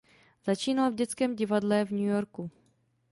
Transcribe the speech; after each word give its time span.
Začínal 0.45 0.91
v 0.91 0.95
dětském 0.95 1.35
divadle 1.35 1.85
v 1.85 1.91
New 1.91 2.01
Yorku. 2.01 2.51